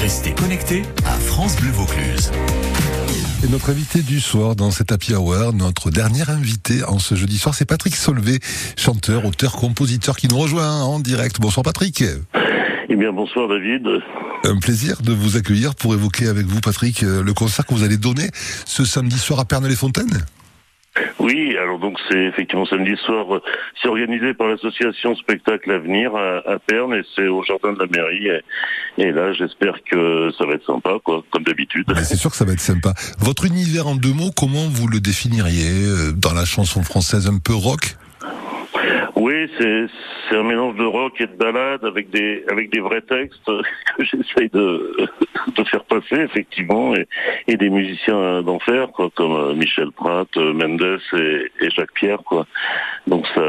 Restez 0.00 0.32
connectés 0.32 0.82
à 1.04 1.18
France 1.18 1.60
Bleu 1.60 1.70
Vaucluse. 1.72 2.32
Et 3.44 3.48
notre 3.48 3.68
invité 3.68 4.00
du 4.00 4.18
soir 4.18 4.56
dans 4.56 4.70
cet 4.70 4.92
Happy 4.92 5.14
Hour, 5.14 5.52
notre 5.52 5.90
dernier 5.90 6.22
invité 6.30 6.82
en 6.84 6.98
ce 6.98 7.14
jeudi 7.14 7.36
soir, 7.36 7.54
c'est 7.54 7.66
Patrick 7.66 7.94
Solvay, 7.94 8.38
chanteur, 8.78 9.26
auteur, 9.26 9.52
compositeur 9.52 10.16
qui 10.16 10.26
nous 10.28 10.38
rejoint 10.38 10.82
en 10.82 11.00
direct. 11.00 11.38
Bonsoir 11.38 11.64
Patrick. 11.64 12.02
Eh 12.88 12.96
bien, 12.96 13.12
bonsoir 13.12 13.46
David. 13.48 13.86
Un 14.44 14.58
plaisir 14.58 15.02
de 15.02 15.12
vous 15.12 15.36
accueillir 15.36 15.74
pour 15.74 15.92
évoquer 15.92 16.28
avec 16.28 16.46
vous, 16.46 16.60
Patrick, 16.60 17.02
le 17.02 17.34
concert 17.34 17.66
que 17.66 17.74
vous 17.74 17.84
allez 17.84 17.98
donner 17.98 18.30
ce 18.64 18.86
samedi 18.86 19.18
soir 19.18 19.38
à 19.38 19.44
Pernel-les-Fontaines. 19.44 20.24
Oui, 21.30 21.56
alors 21.56 21.78
donc 21.78 21.96
c'est 22.10 22.24
effectivement 22.24 22.66
samedi 22.66 22.96
soir, 23.06 23.36
euh, 23.36 23.42
c'est 23.80 23.86
organisé 23.86 24.34
par 24.34 24.48
l'association 24.48 25.14
Spectacle 25.14 25.70
Avenir 25.70 26.16
à, 26.16 26.38
à 26.38 26.58
Perne 26.58 26.92
et 26.94 27.02
c'est 27.14 27.28
au 27.28 27.44
jardin 27.44 27.72
de 27.72 27.78
la 27.78 27.86
mairie. 27.86 28.28
Et, 28.98 29.12
là, 29.12 29.32
j'espère 29.32 29.74
que 29.88 30.30
ça 30.36 30.44
va 30.44 30.54
être 30.54 30.66
sympa, 30.66 30.94
quoi, 31.04 31.22
comme 31.30 31.44
d'habitude. 31.44 31.86
C'est 32.02 32.16
sûr 32.16 32.30
que 32.30 32.36
ça 32.36 32.44
va 32.44 32.52
être 32.52 32.60
sympa. 32.60 32.94
Votre 33.20 33.44
univers 33.44 33.86
en 33.86 33.94
deux 33.94 34.12
mots, 34.12 34.32
comment 34.36 34.68
vous 34.68 34.88
le 34.88 34.98
définiriez 34.98 35.70
euh, 35.70 36.12
dans 36.12 36.34
la 36.34 36.44
chanson 36.44 36.82
française 36.82 37.28
un 37.28 37.38
peu 37.38 37.54
rock? 37.54 37.96
Oui, 39.20 39.50
c'est 39.58 40.36
un 40.36 40.42
mélange 40.42 40.76
de 40.76 40.84
rock 40.84 41.20
et 41.20 41.26
de 41.26 41.36
ballade 41.36 41.84
avec 41.84 42.08
des 42.10 42.42
avec 42.50 42.72
des 42.72 42.80
vrais 42.80 43.02
textes 43.02 43.44
que 43.96 44.04
j'essaye 44.04 44.48
de 44.48 45.08
de 45.56 45.64
faire 45.64 45.84
passer 45.84 46.22
effectivement 46.22 46.94
et, 46.94 47.06
et 47.46 47.56
des 47.56 47.68
musiciens 47.68 48.42
d'enfer 48.42 48.88
quoi 48.94 49.10
comme 49.14 49.32
euh, 49.32 49.54
Michel 49.54 49.92
Pratt, 49.92 50.28
euh, 50.36 50.54
Mendes 50.54 51.00
et, 51.12 51.70
Jacques 51.70 51.92
Pierre 51.94 52.22
quoi. 52.24 52.46
Donc 53.06 53.26
ça 53.34 53.42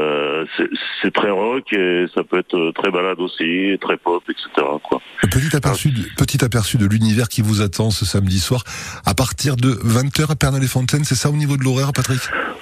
c'est 1.00 1.12
très 1.12 1.30
rock 1.30 1.72
et 1.72 2.04
ça 2.14 2.22
peut 2.22 2.38
être 2.38 2.72
très 2.72 2.90
balade 2.90 3.20
aussi, 3.20 3.78
très 3.80 3.96
pop 3.96 4.22
etc 4.28 4.66
quoi. 4.82 5.00
Petit 5.22 5.56
aperçu 5.56 5.90
de, 5.90 6.02
petit 6.18 6.44
aperçu 6.44 6.76
de 6.76 6.86
l'univers 6.86 7.28
qui 7.28 7.40
vous 7.40 7.62
attend 7.62 7.90
ce 7.90 8.04
samedi 8.04 8.40
soir 8.40 8.62
à 9.06 9.14
partir 9.14 9.56
de 9.56 9.70
20h 9.70 10.30
à 10.30 10.36
Pernod-les-Fontaines, 10.36 11.04
c'est 11.04 11.14
ça 11.14 11.30
au 11.30 11.36
niveau 11.36 11.56
de 11.56 11.64
l'horaire 11.64 11.92
Patrick? 11.94 12.20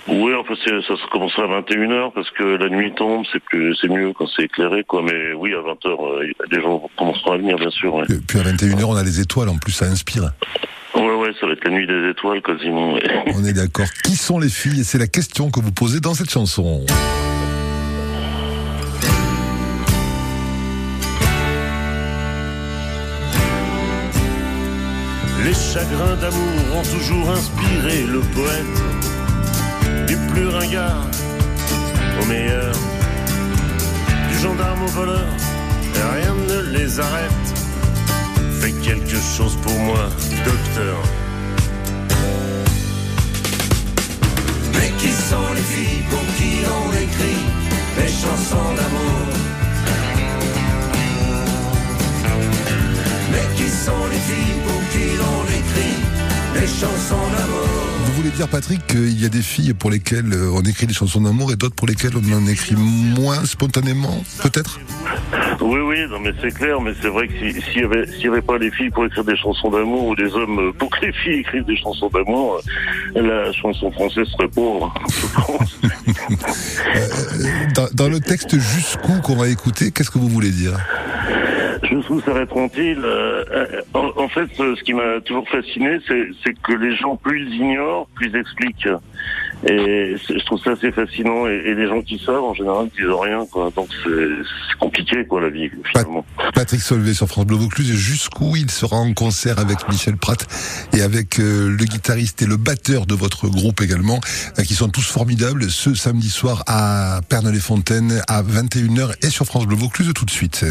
Oui, 0.08 0.32
enfin 0.34 0.54
c'est- 0.64 0.80
ça 0.88 0.96
se 0.96 1.06
commencera 1.10 1.44
à 1.44 1.60
21h 1.60 2.12
parce 2.14 2.30
que 2.30 2.42
la 2.42 2.68
nuit 2.68 2.92
tombe, 2.94 3.24
c'est 3.32 3.42
plus 3.42 3.76
c'est 3.80 3.88
mieux 3.88 4.12
quand 4.12 4.26
c'est 4.34 4.44
éclairé 4.44 4.82
quoi 4.84 5.02
mais 5.02 5.32
oui 5.34 5.52
à 5.54 5.58
20h 5.60 5.88
euh, 6.04 6.32
les 6.50 6.62
gens 6.62 6.82
commenceront 6.98 7.32
à 7.32 7.36
venir 7.36 7.56
bien 7.56 7.70
sûr. 7.70 7.94
Ouais. 7.94 8.04
Et 8.08 8.14
Puis 8.26 8.38
à 8.38 8.42
21h, 8.42 8.84
on 8.84 8.96
a 8.96 9.02
les 9.04 9.20
étoiles, 9.20 9.48
en 9.50 9.58
plus 9.58 9.72
ça 9.72 9.84
inspire. 9.86 10.30
Ouais 10.96 11.14
ouais, 11.14 11.30
ça 11.38 11.46
va 11.46 11.52
être 11.52 11.64
la 11.64 11.70
nuit 11.70 11.86
des 11.86 12.08
étoiles 12.10 12.42
quasiment. 12.42 12.94
ouais. 12.94 13.02
On 13.36 13.44
est 13.44 13.52
d'accord. 13.52 13.86
Qui 14.04 14.16
sont 14.16 14.40
les 14.40 14.48
filles? 14.48 14.80
Et 14.80 14.84
c'est 14.84 14.98
la 14.98 15.06
question 15.06 15.50
que 15.50 15.60
vous 15.60 15.70
posez 15.72 16.00
dans 16.00 16.14
cette 16.14 16.30
chanson. 16.30 16.84
Les 25.44 25.54
chagrins 25.54 26.16
d'amour 26.20 26.76
ont 26.76 26.82
toujours 26.82 27.30
inspiré 27.30 28.02
le 28.06 28.20
poète. 28.20 28.99
Du 30.10 30.16
plus 30.32 30.48
ringard 30.48 31.06
au 32.20 32.26
meilleur, 32.26 32.72
du 34.28 34.38
gendarme 34.42 34.82
au 34.82 34.88
voleur, 34.88 35.28
et 35.94 36.20
rien 36.20 36.34
ne 36.48 36.76
les 36.76 36.98
arrête. 36.98 37.46
Fais 38.60 38.72
quelque 38.72 39.20
chose 39.36 39.56
pour 39.62 39.78
moi, 39.78 40.08
docteur. 40.44 40.98
Mais 44.74 44.90
qui 44.98 45.12
sont 45.12 45.54
les 45.54 45.62
filles 45.62 46.02
pour 46.10 46.26
qui 46.36 46.52
on 46.66 46.92
écrit 47.04 47.42
les 47.98 48.08
chansons 48.08 48.74
d'amour? 48.78 49.28
Mais 53.30 53.46
qui 53.54 53.70
sont 53.70 54.06
les 54.10 54.22
filles 54.28 54.58
pour 54.66 54.80
qui 54.90 55.06
l'on 55.20 55.44
écrit 55.60 56.09
les 56.54 56.66
chansons 56.66 57.16
d'amour. 57.36 57.66
Vous 58.06 58.12
voulez 58.14 58.30
dire, 58.30 58.48
Patrick, 58.48 58.86
qu'il 58.86 59.20
y 59.20 59.24
a 59.24 59.28
des 59.28 59.42
filles 59.42 59.72
pour 59.74 59.90
lesquelles 59.90 60.32
euh, 60.32 60.50
on 60.52 60.62
écrit 60.62 60.86
des 60.86 60.94
chansons 60.94 61.20
d'amour 61.20 61.52
et 61.52 61.56
d'autres 61.56 61.74
pour 61.74 61.86
lesquelles 61.86 62.12
on 62.16 62.32
en 62.32 62.46
écrit 62.46 62.74
moins 62.76 63.44
spontanément, 63.44 64.22
peut-être? 64.42 64.80
Oui, 65.60 65.80
oui, 65.80 65.96
non, 66.10 66.18
mais 66.20 66.32
c'est 66.42 66.52
clair, 66.52 66.80
mais 66.80 66.92
c'est 67.00 67.08
vrai 67.08 67.28
que 67.28 67.34
si- 67.34 67.60
s'il 67.62 67.82
y 67.82 68.28
avait, 68.28 68.42
pas 68.42 68.58
les 68.58 68.70
filles 68.70 68.90
pour 68.90 69.04
écrire 69.04 69.24
des 69.24 69.36
chansons 69.36 69.70
d'amour 69.70 70.06
ou 70.08 70.16
des 70.16 70.32
hommes 70.34 70.58
euh, 70.58 70.72
pour 70.72 70.90
que 70.90 71.06
les 71.06 71.12
filles 71.12 71.40
écrivent 71.40 71.64
des 71.66 71.76
chansons 71.76 72.08
d'amour, 72.12 72.60
euh, 73.16 73.22
la 73.46 73.52
chanson 73.52 73.90
française 73.92 74.26
serait 74.36 74.48
pauvre, 74.48 74.92
je 75.08 75.26
pense. 75.40 75.78
dans, 77.74 77.88
dans 77.92 78.08
le 78.08 78.20
texte 78.20 78.58
jusqu'où 78.58 79.20
qu'on 79.22 79.36
va 79.36 79.48
écouter, 79.48 79.90
qu'est-ce 79.92 80.10
que 80.10 80.18
vous 80.18 80.28
voulez 80.28 80.50
dire? 80.50 80.72
Jusqu'où 81.90 82.20
s'arrêteront-ils 82.20 83.00
euh, 83.04 83.44
euh, 83.50 83.82
en, 83.94 84.10
en 84.16 84.28
fait, 84.28 84.48
euh, 84.60 84.76
ce 84.76 84.82
qui 84.84 84.94
m'a 84.94 85.20
toujours 85.24 85.48
fasciné, 85.48 85.98
c'est 86.06 86.54
que 86.62 86.72
les 86.72 86.96
gens, 86.96 87.16
plus 87.16 87.48
ils 87.48 87.56
ignorent, 87.56 88.06
plus 88.14 88.28
ils 88.28 88.36
expliquent. 88.36 88.88
Et 89.68 90.16
je 90.28 90.44
trouve 90.46 90.60
ça 90.62 90.70
assez 90.70 90.92
fascinant. 90.92 91.46
Et, 91.46 91.74
les 91.74 91.88
gens 91.88 92.00
qui 92.00 92.18
savent, 92.24 92.44
en 92.44 92.54
général, 92.54 92.88
disent 92.96 93.10
rien, 93.10 93.44
quoi. 93.50 93.70
Donc 93.74 93.88
c'est 94.04 94.78
compliqué, 94.78 95.26
quoi, 95.26 95.40
la 95.40 95.50
vie, 95.50 95.68
finalement. 95.90 96.24
Patrick 96.54 96.80
Solvay 96.80 97.12
sur 97.12 97.26
France 97.26 97.46
Bleu 97.46 97.56
Vaucluse, 97.56 97.92
jusqu'où 97.92 98.54
il 98.56 98.70
sera 98.70 98.96
en 98.96 99.12
concert 99.12 99.58
avec 99.58 99.88
Michel 99.88 100.16
Pratt 100.16 100.46
et 100.96 101.02
avec 101.02 101.40
euh, 101.40 101.68
le 101.68 101.84
guitariste 101.84 102.42
et 102.42 102.46
le 102.46 102.56
batteur 102.56 103.06
de 103.06 103.14
votre 103.14 103.48
groupe 103.48 103.82
également, 103.82 104.20
qui 104.64 104.74
sont 104.74 104.88
tous 104.88 105.06
formidables, 105.06 105.70
ce 105.70 105.94
samedi 105.94 106.30
soir 106.30 106.62
à 106.66 107.20
Pernod-les-Fontaines 107.28 108.22
à 108.28 108.42
21h 108.42 109.14
et 109.22 109.30
sur 109.30 109.44
France 109.44 109.66
Bleu 109.66 109.76
Vaucluse 109.76 110.12
tout 110.14 110.24
de 110.24 110.30
suite. 110.30 110.64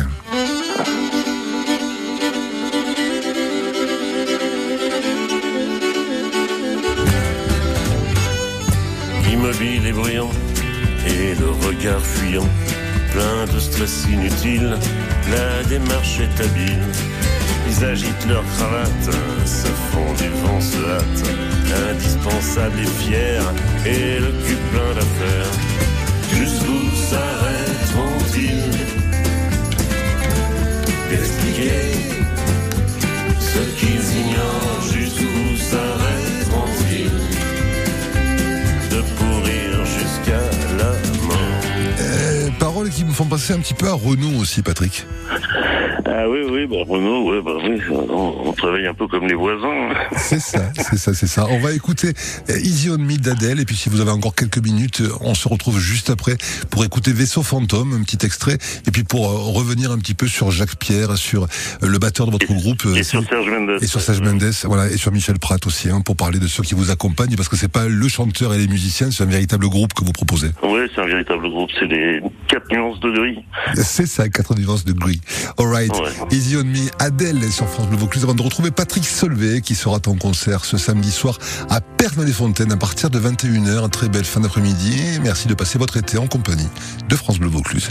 Immobile 9.39 9.87
et 9.87 9.93
bruyant, 9.93 10.31
et 11.07 11.33
le 11.39 11.51
regard 11.65 12.01
fuyant, 12.01 12.49
plein 13.13 13.45
de 13.53 13.57
stress 13.57 14.03
inutile, 14.11 14.77
la 15.31 15.63
démarche 15.63 16.19
est 16.19 16.43
habile. 16.43 16.83
Ils 17.69 17.85
agitent 17.85 18.27
leur 18.27 18.43
cravate, 18.57 19.15
se 19.45 19.67
font 19.91 20.13
du 20.21 20.27
vent, 20.41 20.59
se 20.59 20.77
hâtent, 20.77 21.29
indispensable 21.89 22.79
et 22.81 22.91
fier, 23.01 23.41
et 23.85 24.19
le 24.19 24.31
cul 24.45 24.57
plein 24.73 24.93
d'affaires. 24.93 25.53
Jusqu'où 26.33 26.81
s'arrêteront-ils? 27.09 28.77
D'expliquer 31.09 31.98
paroles 42.59 42.89
qui 42.89 43.05
me 43.05 43.11
font 43.11 43.25
penser 43.25 43.53
un 43.53 43.59
petit 43.59 43.73
peu 43.73 43.87
à 43.87 43.93
Renaud 43.93 44.37
aussi, 44.39 44.61
Patrick. 44.61 45.05
Ah 46.05 46.27
oui, 46.27 46.39
oui, 46.49 46.67
bah, 46.67 46.77
Renaud, 46.87 47.31
ouais, 47.31 47.41
bah, 47.41 47.53
oui, 47.63 47.79
bah, 47.89 47.95
on, 48.09 48.51
travaille 48.53 48.85
un 48.87 48.93
peu 48.93 49.07
comme 49.07 49.25
les 49.27 49.35
voisins. 49.35 49.89
C'est 50.17 50.39
ça, 50.39 50.71
c'est 50.75 50.97
ça, 50.97 51.13
c'est 51.13 51.27
ça. 51.27 51.45
On 51.49 51.59
va 51.59 51.71
écouter 51.71 52.09
euh, 52.49 52.57
Easy 52.57 52.89
on 52.89 52.97
Me 52.97 53.17
d'Adèle, 53.17 53.59
et 53.59 53.65
puis 53.65 53.75
si 53.75 53.89
vous 53.89 54.01
avez 54.01 54.11
encore 54.11 54.35
quelques 54.35 54.57
minutes, 54.57 55.01
euh, 55.01 55.09
on 55.21 55.33
se 55.33 55.47
retrouve 55.47 55.79
juste 55.79 56.09
après 56.09 56.35
pour 56.69 56.83
écouter 56.83 57.13
Vaisseau 57.13 57.41
Fantôme, 57.41 57.93
un 57.93 58.03
petit 58.03 58.25
extrait, 58.25 58.57
et 58.87 58.91
puis 58.91 59.03
pour 59.03 59.29
euh, 59.29 59.57
revenir 59.57 59.91
un 59.91 59.97
petit 59.97 60.13
peu 60.13 60.27
sur 60.27 60.51
Jacques 60.51 60.75
Pierre, 60.77 61.15
sur 61.17 61.47
le 61.81 61.97
batteur 61.99 62.25
de 62.25 62.31
votre 62.31 62.53
groupe. 62.53 62.85
Et 62.97 63.03
sur 63.03 63.23
Serge 63.23 63.49
Mendes. 63.49 63.77
Et 63.81 63.87
sur 63.87 64.01
Serge 64.01 64.21
Mendes, 64.21 64.51
voilà, 64.65 64.89
et 64.89 64.97
sur 64.97 65.13
Michel 65.13 65.39
Pratt 65.39 65.65
aussi, 65.67 65.89
hein, 65.89 66.01
pour 66.01 66.17
parler 66.17 66.39
de 66.39 66.47
ceux 66.47 66.63
qui 66.63 66.75
vous 66.75 66.91
accompagnent, 66.91 67.35
parce 67.35 67.47
que 67.49 67.55
c'est 67.55 67.71
pas 67.71 67.87
le 67.87 68.07
chanteur 68.07 68.53
et 68.53 68.57
les 68.57 68.67
musiciens, 68.67 69.11
c'est 69.11 69.23
un 69.23 69.27
véritable 69.27 69.69
groupe 69.69 69.93
que 69.93 70.03
vous 70.03 70.11
proposez. 70.11 70.49
Oui, 70.63 70.81
c'est 70.93 71.01
un 71.01 71.07
véritable 71.07 71.49
groupe, 71.49 71.69
c'est 71.79 71.87
des 71.87 72.21
4 72.49 72.71
nuances 72.71 72.99
de 72.99 73.11
gris. 73.11 73.45
C'est 73.75 74.07
ça, 74.07 74.27
4 74.27 74.55
nuances 74.55 74.83
de 74.83 74.93
gris. 74.93 75.21
Alright. 75.57 75.91
Ouais. 75.91 76.09
Easy 76.31 76.57
on 76.57 76.63
me, 76.63 76.89
Adèle 76.99 77.41
sur 77.51 77.67
France 77.67 77.87
Bleu 77.87 77.97
Vaucluse 77.97 78.23
avant 78.23 78.33
de 78.33 78.41
retrouver 78.41 78.71
Patrick 78.71 79.05
Solvay 79.05 79.61
qui 79.61 79.75
sera 79.75 79.99
en 80.05 80.15
concert 80.15 80.65
ce 80.65 80.77
samedi 80.77 81.11
soir 81.11 81.37
à 81.69 81.79
Pernes-les-Fontaines 81.79 82.71
à 82.71 82.77
partir 82.77 83.09
de 83.09 83.19
21h. 83.19 83.89
Très 83.89 84.09
belle 84.09 84.25
fin 84.25 84.39
d'après-midi. 84.39 85.19
Merci 85.21 85.47
de 85.47 85.53
passer 85.53 85.77
votre 85.77 85.97
été 85.97 86.17
en 86.17 86.27
compagnie 86.27 86.67
de 87.07 87.15
France 87.15 87.39
Bleu 87.39 87.49
Vaucluse. 87.49 87.89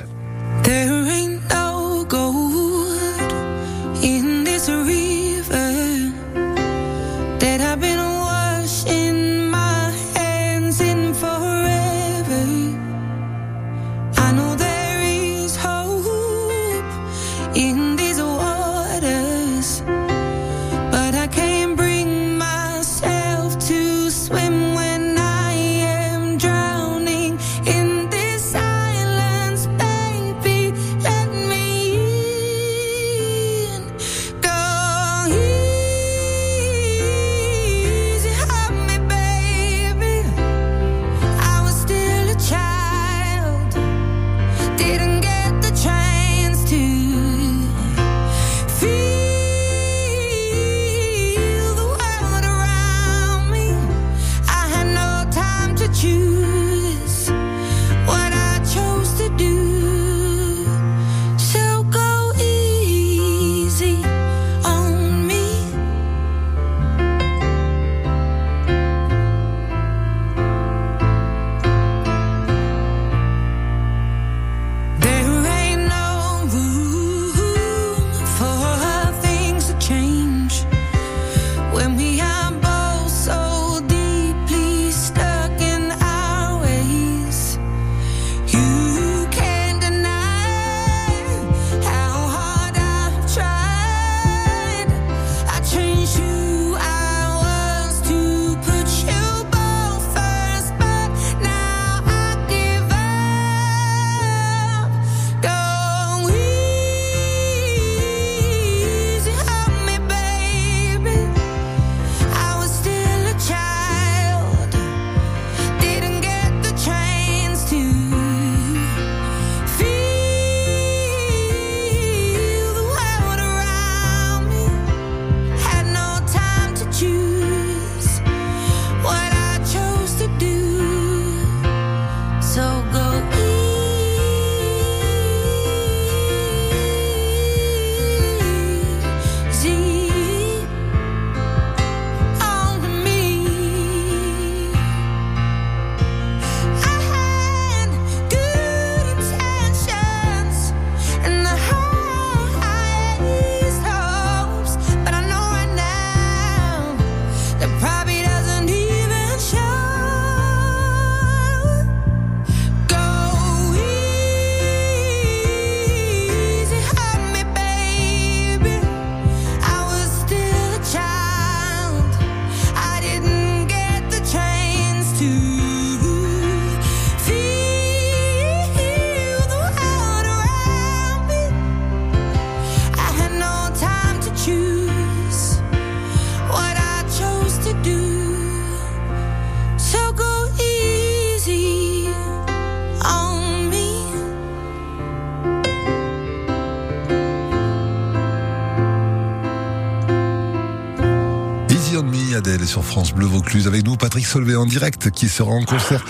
On 201.99 202.03
Me, 202.05 202.37
Adèle, 202.37 202.65
sur 202.67 202.85
France 202.85 203.13
Bleu 203.13 203.27
Vaucluse. 203.27 203.67
Avec 203.67 203.85
nous, 203.85 203.97
Patrick 203.97 204.25
Solvay 204.25 204.55
en 204.55 204.67
direct, 204.67 205.11
qui 205.11 205.29
sera 205.29 205.51
en 205.51 205.65
concert 205.65 206.05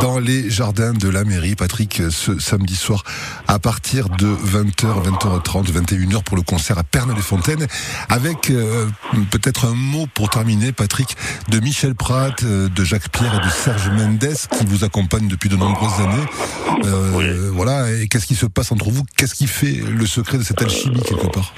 dans 0.00 0.18
les 0.18 0.48
jardins 0.48 0.92
de 0.92 1.08
la 1.08 1.24
mairie. 1.24 1.54
Patrick, 1.54 2.00
ce 2.10 2.38
samedi 2.38 2.76
soir, 2.76 3.04
à 3.46 3.58
partir 3.58 4.08
de 4.08 4.26
20h, 4.26 5.04
20h30, 5.04 5.70
21h 5.70 6.22
pour 6.22 6.36
le 6.36 6.42
concert 6.42 6.78
à 6.78 6.82
Pernes-les-Fontaines. 6.82 7.66
Avec 8.08 8.50
euh, 8.50 8.86
peut-être 9.30 9.66
un 9.66 9.74
mot 9.74 10.06
pour 10.14 10.30
terminer, 10.30 10.72
Patrick, 10.72 11.16
de 11.50 11.60
Michel 11.60 11.94
Pratt, 11.94 12.42
euh, 12.42 12.68
de 12.70 12.84
Jacques 12.84 13.10
Pierre 13.10 13.34
et 13.34 13.44
de 13.44 13.50
Serge 13.50 13.90
Mendes, 13.90 14.34
qui 14.58 14.64
vous 14.66 14.84
accompagnent 14.84 15.28
depuis 15.28 15.50
de 15.50 15.56
nombreuses 15.56 16.00
années. 16.00 16.86
Euh, 16.86 17.50
Voilà. 17.52 17.92
Et 17.92 18.08
qu'est-ce 18.08 18.26
qui 18.26 18.34
se 18.36 18.46
passe 18.46 18.72
entre 18.72 18.88
vous? 18.90 19.04
Qu'est-ce 19.16 19.34
qui 19.34 19.46
fait 19.46 19.82
le 19.86 20.06
secret 20.06 20.38
de 20.38 20.42
cette 20.42 20.62
alchimie, 20.62 21.02
quelque 21.02 21.26
part? 21.26 21.52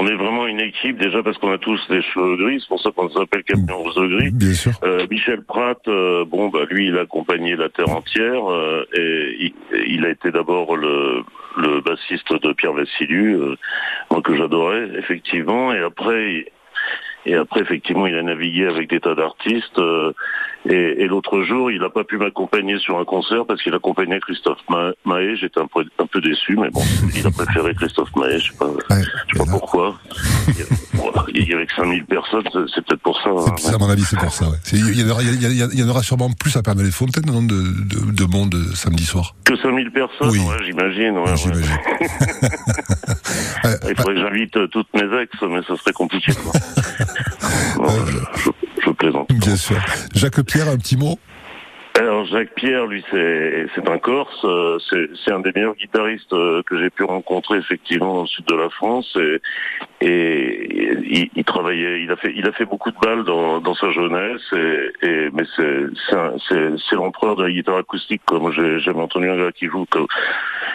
On 0.00 0.06
est 0.06 0.14
vraiment 0.14 0.46
une 0.46 0.60
équipe 0.60 0.96
déjà 0.98 1.22
parce 1.22 1.36
qu'on 1.38 1.50
a 1.50 1.58
tous 1.58 1.80
des 1.88 2.02
cheveux 2.02 2.36
gris, 2.36 2.60
c'est 2.60 2.68
pour 2.68 2.80
ça 2.80 2.90
qu'on 2.94 3.10
s'appelle 3.10 3.42
Camion 3.42 3.78
Rose 3.78 4.08
Gris. 4.08 4.30
Bien 4.32 4.52
sûr. 4.52 4.72
Euh, 4.84 5.06
Michel 5.10 5.42
Pratt, 5.42 5.80
euh, 5.88 6.24
bon 6.24 6.48
bah 6.48 6.60
lui 6.70 6.86
il 6.88 6.96
a 6.96 7.00
accompagné 7.00 7.56
la 7.56 7.68
terre 7.68 7.90
entière 7.90 8.50
euh, 8.50 8.84
et 8.94 9.36
il, 9.40 9.54
il 9.88 10.06
a 10.06 10.10
été 10.10 10.30
d'abord 10.30 10.76
le, 10.76 11.24
le 11.56 11.80
bassiste 11.80 12.32
de 12.32 12.52
Pierre 12.52 12.74
Vassiliou, 12.74 13.42
euh, 13.42 13.56
moi 14.10 14.22
que 14.22 14.36
j'adorais 14.36 14.88
effectivement, 14.98 15.72
et 15.72 15.80
après 15.80 16.46
et 17.26 17.34
après 17.34 17.60
effectivement 17.60 18.06
il 18.06 18.16
a 18.16 18.22
navigué 18.22 18.66
avec 18.66 18.88
des 18.88 19.00
tas 19.00 19.16
d'artistes 19.16 19.78
euh, 19.78 20.12
et, 20.68 21.02
et 21.02 21.06
l'autre 21.06 21.42
jour 21.44 21.70
il 21.70 21.80
n'a 21.80 21.90
pas 21.90 22.04
pu 22.04 22.16
m'accompagner 22.18 22.78
sur 22.78 22.98
un 22.98 23.04
concert 23.04 23.44
parce 23.46 23.62
qu'il 23.62 23.74
accompagnait 23.74 24.20
Christophe 24.20 24.58
Ma- 24.68 24.90
Maé, 25.04 25.36
j'étais 25.36 25.60
un 25.60 25.66
peu, 25.66 25.84
un 25.98 26.06
peu 26.06 26.20
déçu 26.20 26.56
mais 26.60 26.70
bon 26.70 26.82
il 27.14 27.26
a 27.26 27.30
préféré 27.30 27.74
Christophe 27.74 28.14
Maé, 28.16 28.38
je 28.38 28.50
sais 28.52 28.58
pas, 28.58 28.66
Ouais, 28.66 29.02
je 29.28 29.38
sais 29.38 29.44
pas 29.44 29.50
pourquoi. 29.50 29.98
Il 31.34 31.46
y 31.48 31.54
avait 31.54 31.66
que 31.66 31.74
5000 31.74 32.04
personnes, 32.06 32.42
c'est- 32.74 32.82
peut-être 32.82 33.02
pour 33.02 33.16
ça. 33.22 33.30
hein. 33.30 33.74
À 33.74 33.78
mon 33.78 33.88
avis, 33.88 34.02
c'est 34.02 34.18
pour 34.18 34.32
ça. 34.32 34.46
Ouais. 34.48 34.56
Il 34.72 34.98
y, 35.00 35.04
en 35.04 35.10
aura- 35.10 35.22
il 35.22 35.40
y 35.42 35.46
a- 35.46 35.48
il 35.50 35.56
y 35.56 35.62
a- 35.62 35.68
il 35.72 35.78
y 35.78 35.82
en 35.82 35.88
aura 35.88 36.02
sûrement 36.02 36.30
plus 36.32 36.56
à 36.56 36.62
Pernes-les-Fontaines 36.62 37.26
non, 37.26 37.42
de, 37.42 37.54
de, 37.84 38.12
de 38.12 38.24
monde 38.24 38.54
euh, 38.54 38.74
samedi 38.74 39.04
soir. 39.04 39.34
Que 39.44 39.56
5000 39.56 39.90
personnes, 39.90 40.30
Oui. 40.30 40.38
ouais, 40.40 40.56
j'imagine. 40.64 41.14
J'imagine. 41.36 41.62
Euh, 43.64 43.74
Il 43.88 43.96
faudrait 43.96 44.14
que 44.14 44.20
j'invite 44.20 44.56
euh, 44.56 44.66
toutes 44.68 44.88
mes 44.94 45.20
ex, 45.20 45.32
mais 45.42 45.60
ça 45.66 45.76
serait 45.76 45.92
compliqué. 45.92 46.32
Quoi. 46.32 46.52
Je, 48.06 48.50
je- 48.84 48.90
plaisante. 48.90 49.28
Bien 49.32 49.56
sûr. 49.56 49.76
Jacques 50.14 50.42
Pierre, 50.44 50.68
un 50.68 50.76
petit 50.76 50.96
mot 50.96 51.18
Alors 51.98 52.24
Jacques 52.26 52.54
Pierre, 52.54 52.86
lui, 52.86 53.04
c'est 53.10 53.66
c'est 53.74 53.88
un 53.88 53.98
Corse. 53.98 54.44
euh, 54.44 54.78
C'est 55.24 55.32
un 55.32 55.40
des 55.40 55.50
meilleurs 55.54 55.74
guitaristes 55.74 56.32
euh, 56.32 56.62
que 56.64 56.78
j'ai 56.80 56.90
pu 56.90 57.02
rencontrer 57.04 57.58
effectivement 57.58 58.14
dans 58.14 58.22
le 58.22 58.26
sud 58.28 58.44
de 58.46 58.54
la 58.54 58.70
France. 58.70 59.16
Et, 59.20 59.40
et 60.06 60.96
il, 61.04 61.30
il 61.34 61.44
travaillait, 61.44 62.02
il 62.04 62.10
a 62.10 62.16
fait, 62.16 62.32
il 62.36 62.46
a 62.46 62.52
fait 62.52 62.64
beaucoup 62.66 62.90
de 62.92 62.96
balles 63.02 63.24
dans, 63.24 63.60
dans 63.60 63.74
sa 63.74 63.90
jeunesse. 63.90 64.42
Et, 64.52 65.06
et 65.06 65.28
mais 65.32 65.42
c'est 65.56 66.94
l'empereur 66.96 67.34
de 67.36 67.44
la 67.44 67.50
guitare 67.50 67.78
acoustique. 67.78 68.22
Comme 68.26 68.52
j'ai 68.52 68.78
jamais 68.80 69.00
entendu 69.02 69.28
un 69.28 69.36
gars 69.36 69.52
qui 69.52 69.66
joue 69.66 69.84
comme 69.90 70.06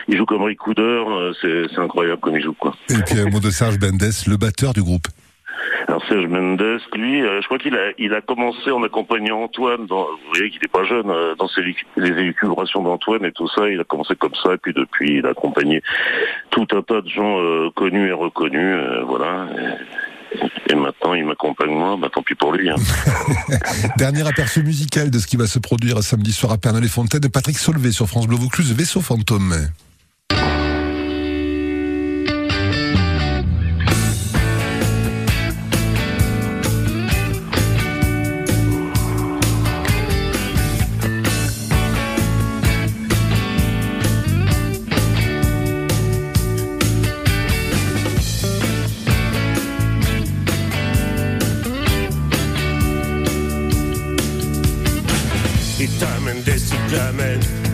il 0.10 0.18
joue 0.18 0.26
comme 0.26 0.44
Rick 0.44 0.60
euh, 0.78 1.34
C'est 1.42 1.80
incroyable 1.80 2.20
comme 2.20 2.36
il 2.36 2.44
joue 2.44 2.54
quoi. 2.54 2.76
Et 2.90 3.02
puis 3.06 3.20
un 3.20 3.30
mot 3.30 3.40
de 3.40 3.50
Serge 3.50 3.80
Mendes, 3.80 4.12
le 4.28 4.38
batteur 4.38 4.74
du 4.74 4.82
groupe. 4.84 5.08
Alors 5.88 6.02
Serge 6.08 6.28
Mendes, 6.28 6.80
lui, 6.96 7.22
euh, 7.22 7.42
je 7.42 7.46
crois 7.46 7.58
qu'il 7.58 7.76
a, 7.76 8.22
commencé 8.22 8.72
en 8.72 8.84
accompagnant 8.84 9.44
Antoine. 9.44 9.86
Dans, 9.86 10.04
vous 10.04 10.34
voyez 10.34 10.50
qu'il 10.50 10.62
n'est 10.62 10.72
pas 10.72 10.86
jeune 10.86 11.10
euh, 11.10 11.36
dans 11.36 11.48
ses, 11.48 11.62
les 11.98 12.10
élucubrations 12.10 12.82
d'Antoine 12.82 13.26
et 13.26 13.32
tout 13.32 13.50
ça. 13.50 13.68
Il 13.70 13.80
a 13.80 13.84
commencé 13.84 14.16
comme 14.16 14.36
ça, 14.42 14.54
et 14.54 14.58
puis 14.58 14.74
depuis, 14.74 15.18
il 15.18 15.26
a 15.26 15.30
accompagné 15.30 15.82
tout 16.52 16.68
un 16.72 16.82
tas 16.82 17.02
de 17.02 17.10
gens 17.10 17.40
euh, 17.40 17.70
connus 17.76 18.08
et 18.08 18.14
reconnus. 18.14 18.78
voilà. 19.08 19.48
Et, 20.70 20.76
maintenant, 20.76 21.14
il 21.14 21.26
m'accompagne 21.26 21.72
moi. 21.72 21.98
Bah, 22.00 22.10
tant 22.14 22.24
pis 22.24 22.36
pour 22.36 22.54
lui. 22.54 22.70
Hein. 22.70 22.76
Dernier 23.98 24.28
aperçu 24.28 24.64
musical 24.64 25.12
de 25.12 25.20
ce 25.20 25.28
qui 25.28 25.38
va 25.38 25.48
se 25.48 25.60
produire 25.60 26.02
samedi 26.02 26.32
soir 26.32 26.54
à 26.54 26.58
Pernes-les-Fontaines. 26.58 27.30
Patrick 27.30 27.58
Solvay 27.58 27.92
sur 27.92 28.08
France 28.08 28.28
Bleu 28.28 28.38
Vaucluse, 28.38 28.74
Vaisseau 28.74 29.02
Fantôme. 29.02 29.54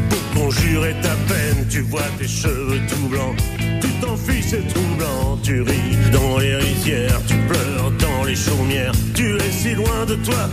Pour 0.09 0.41
conjurer 0.41 0.95
ta 1.01 1.15
peine. 1.31 1.65
Tu 1.69 1.81
vois 1.81 2.01
tes 2.17 2.27
cheveux 2.27 2.79
tout 2.87 3.07
blancs, 3.09 3.35
tu 3.81 3.87
t'en 4.01 4.15
fiches, 4.15 4.45
c'est 4.49 4.67
troublant. 4.67 5.37
Tu 5.43 5.61
ris 5.61 5.97
dans 6.11 6.39
les 6.39 6.55
rizières, 6.55 7.21
tu 7.27 7.35
pleures 7.47 7.91
dans 7.99 8.23
les 8.25 8.35
chaumières. 8.35 8.93
Tu 9.13 9.35
es 9.35 9.51
si 9.51 9.73
loin 9.75 10.05
de 10.07 10.15
toi, 10.15 10.49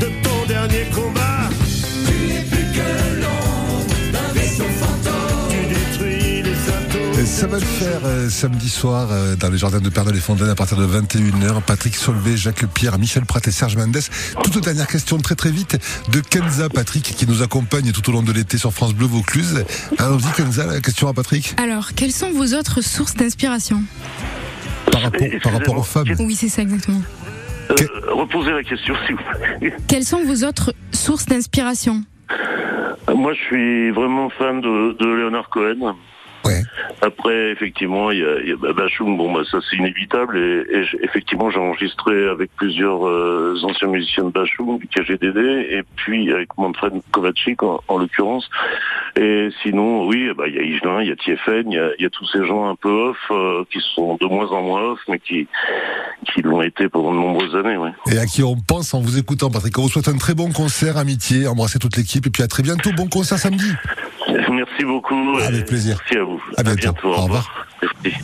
de 0.00 0.06
ton 0.22 0.46
dernier 0.46 0.84
combat. 0.94 1.48
Ça 7.40 7.46
va 7.46 7.56
le 7.58 7.64
faire 7.64 8.00
euh, 8.04 8.28
samedi 8.28 8.68
soir 8.68 9.08
euh, 9.10 9.34
dans 9.34 9.48
les 9.48 9.56
jardins 9.56 9.80
de 9.80 9.88
Pernes-les-Fontaines 9.88 10.50
à 10.50 10.54
partir 10.54 10.76
de 10.76 10.84
21h. 10.84 11.62
Patrick 11.62 11.96
Solvay, 11.96 12.36
Jacques 12.36 12.66
Pierre, 12.66 12.98
Michel 12.98 13.24
Pratt 13.24 13.46
et 13.48 13.50
Serge 13.50 13.76
Mendes. 13.78 13.96
Toute 14.44 14.62
dernière 14.62 14.86
question 14.86 15.16
très 15.16 15.36
très 15.36 15.50
vite 15.50 15.78
de 16.12 16.20
Kenza 16.20 16.68
Patrick 16.68 17.02
qui 17.02 17.26
nous 17.26 17.40
accompagne 17.42 17.92
tout 17.92 18.06
au 18.10 18.12
long 18.12 18.22
de 18.22 18.30
l'été 18.32 18.58
sur 18.58 18.74
France 18.74 18.92
Bleu 18.92 19.06
Vaucluse. 19.06 19.64
Allons-y 19.96 20.30
Kenza, 20.36 20.66
la 20.66 20.80
question 20.82 21.08
à 21.08 21.14
Patrick 21.14 21.54
Alors, 21.56 21.94
quelles 21.96 22.12
sont 22.12 22.30
vos 22.30 22.52
autres 22.54 22.82
sources 22.82 23.14
d'inspiration? 23.14 23.82
Par 24.92 25.00
rapport, 25.00 25.26
par 25.42 25.52
rapport 25.54 25.78
aux 25.78 25.82
femmes. 25.82 26.08
Oui, 26.18 26.34
c'est 26.34 26.50
ça 26.50 26.60
exactement. 26.60 27.00
Euh, 27.70 27.74
Que- 27.74 28.10
reposez 28.12 28.50
la 28.50 28.62
question, 28.64 28.94
s'il 29.06 29.16
vous 29.16 29.22
plaît. 29.60 29.74
Quelles 29.88 30.04
sont 30.04 30.22
vos 30.24 30.44
autres 30.44 30.74
sources 30.92 31.24
d'inspiration? 31.24 32.02
Moi, 33.16 33.32
je 33.32 33.40
suis 33.40 33.90
vraiment 33.92 34.28
fan 34.28 34.60
de, 34.60 34.94
de 34.98 35.06
Leonard 35.06 35.48
Cohen. 35.48 35.96
Ouais. 36.44 36.62
Après, 37.02 37.50
effectivement, 37.50 38.10
il 38.10 38.18
y 38.18 38.24
a, 38.24 38.40
y 38.42 38.52
a 38.52 38.56
bah, 38.56 38.72
Bachung, 38.72 39.16
bon, 39.16 39.32
bah, 39.32 39.42
ça 39.50 39.58
c'est 39.68 39.76
inévitable. 39.76 40.38
Et, 40.38 40.84
effectivement, 41.02 41.50
j'ai 41.50 41.58
enregistré 41.58 42.28
avec 42.28 42.50
plusieurs 42.56 43.06
euh, 43.06 43.58
anciens 43.62 43.88
musiciens 43.88 44.24
de 44.24 44.30
Bachung, 44.30 44.78
du 44.78 44.86
KGDD, 44.86 45.38
et 45.70 45.82
puis 45.96 46.32
avec 46.32 46.56
Manfred 46.58 46.94
Kovacic 47.10 47.62
en, 47.62 47.80
en 47.88 47.98
l'occurrence. 47.98 48.48
Et 49.16 49.48
sinon, 49.62 50.06
oui, 50.06 50.30
bah, 50.36 50.44
il 50.46 50.54
y 50.54 50.58
a 50.58 50.62
Igelin, 50.62 51.02
il 51.02 51.08
y 51.08 51.12
a 51.12 51.16
Tiefen, 51.16 51.64
il 51.70 51.74
y 51.74 51.78
a, 51.78 51.90
il 51.98 52.02
y 52.02 52.06
a 52.06 52.10
tous 52.10 52.26
ces 52.26 52.46
gens 52.46 52.68
un 52.68 52.76
peu 52.76 52.90
off 52.90 53.18
euh, 53.30 53.64
qui 53.70 53.80
sont 53.94 54.16
de 54.20 54.26
moins 54.26 54.48
en 54.48 54.62
moins 54.62 54.82
off, 54.82 55.00
mais 55.08 55.18
qui, 55.18 55.46
qui 56.32 56.42
l'ont 56.42 56.62
été 56.62 56.88
pendant 56.88 57.12
de 57.12 57.18
nombreuses 57.18 57.54
années. 57.56 57.76
Ouais. 57.76 57.90
Et 58.12 58.18
à 58.18 58.26
qui 58.26 58.42
on 58.42 58.56
pense 58.56 58.94
en 58.94 59.00
vous 59.00 59.18
écoutant 59.18 59.50
Patrick. 59.50 59.78
On 59.78 59.82
vous 59.82 59.88
souhaite 59.88 60.08
un 60.08 60.16
très 60.16 60.34
bon 60.34 60.52
concert, 60.52 60.96
amitié, 60.96 61.46
embrassez 61.46 61.78
toute 61.78 61.96
l'équipe 61.96 62.26
et 62.26 62.30
puis 62.30 62.42
à 62.42 62.48
très 62.48 62.62
bientôt. 62.62 62.90
Bon 62.96 63.08
concert 63.08 63.38
samedi. 63.38 63.72
Merci 64.50 64.84
beaucoup. 64.84 65.38
Avec 65.38 65.66
plaisir. 65.66 65.98
Merci 66.00 66.18
à 66.18 66.24
vous. 66.24 66.42
À 66.56 66.62
bientôt. 66.62 67.08
Au 67.08 67.22
revoir. 67.22 67.66
Merci. 67.82 68.16